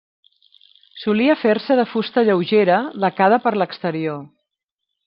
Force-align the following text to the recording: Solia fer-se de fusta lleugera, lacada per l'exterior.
Solia 1.01 1.35
fer-se 1.43 1.77
de 1.81 1.85
fusta 1.91 2.25
lleugera, 2.31 2.81
lacada 3.05 3.43
per 3.47 3.57
l'exterior. 3.61 4.23